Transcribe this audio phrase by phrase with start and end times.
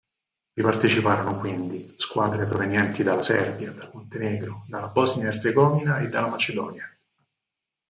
[0.55, 6.85] Vi parteciparono quindi squadre provenienti dalla Serbia, dal Montenegro, dalla Bosnia-Erzegovina e dalla Macedonia.